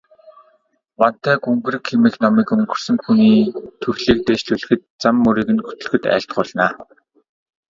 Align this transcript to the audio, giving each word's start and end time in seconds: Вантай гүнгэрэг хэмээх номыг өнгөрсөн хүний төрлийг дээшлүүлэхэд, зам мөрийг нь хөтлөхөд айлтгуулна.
Вантай 0.99 1.35
гүнгэрэг 1.43 1.83
хэмээх 1.89 2.15
номыг 2.23 2.47
өнгөрсөн 2.53 2.97
хүний 3.03 3.35
төрлийг 3.81 4.19
дээшлүүлэхэд, 4.27 4.81
зам 5.01 5.15
мөрийг 5.23 5.49
нь 5.53 5.65
хөтлөхөд 5.67 6.03
айлтгуулна. 6.13 6.67